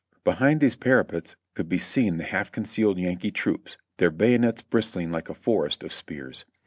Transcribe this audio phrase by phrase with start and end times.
[0.23, 5.11] Be hind these parapets could be seen the half concealed Yankee troops, their bayonets bristling
[5.11, 6.43] like a forest of spears.